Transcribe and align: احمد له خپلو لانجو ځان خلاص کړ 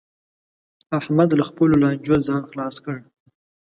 احمد 0.99 1.29
له 1.39 1.43
خپلو 1.49 1.73
لانجو 1.81 2.15
ځان 2.27 2.41
خلاص 2.49 2.75
کړ 2.85 2.97